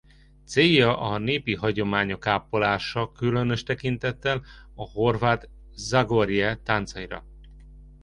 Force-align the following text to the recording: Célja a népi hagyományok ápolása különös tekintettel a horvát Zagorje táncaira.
Célja 0.45 0.97
a 0.97 1.17
népi 1.17 1.55
hagyományok 1.55 2.25
ápolása 2.27 3.11
különös 3.11 3.63
tekintettel 3.63 4.43
a 4.75 4.83
horvát 4.91 5.49
Zagorje 5.71 6.55
táncaira. 6.63 7.25